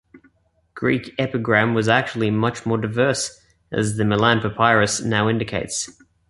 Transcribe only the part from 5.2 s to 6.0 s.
indicates.